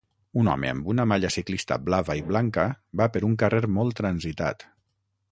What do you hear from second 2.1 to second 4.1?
i blanca va per un carrer molt